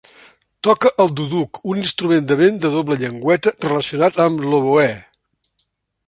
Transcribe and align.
Toca 0.67 0.91
el 1.03 1.11
duduk, 1.17 1.59
un 1.73 1.81
instrument 1.81 2.25
de 2.31 2.37
vent 2.39 2.57
de 2.63 2.71
doble 2.75 2.97
llengüeta 3.01 3.53
relacionat 3.65 4.17
amb 4.25 4.43
l'oboè. 4.51 4.89